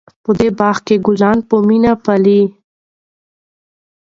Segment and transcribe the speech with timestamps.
[0.23, 2.41] په دې باغ کې ګلان په مینه پالي.